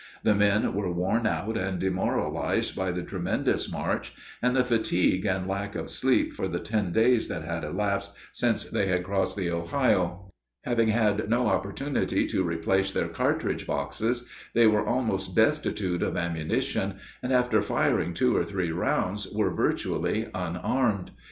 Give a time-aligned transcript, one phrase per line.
[0.23, 5.45] The men were worn out and demoralized by the tremendous march, and the fatigue and
[5.47, 9.51] lack of sleep for the ten days that had elapsed since they had crossed the
[9.51, 10.31] Ohio.
[10.63, 14.25] Having had no opportunity to replenish their cartridge boxes,
[14.55, 20.29] they were almost destitute of ammunition, and after firing two or three rounds were virtually
[20.33, 21.11] unarmed.